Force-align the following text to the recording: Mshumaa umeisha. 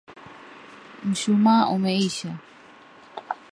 Mshumaa 1.07 1.69
umeisha. 1.75 2.29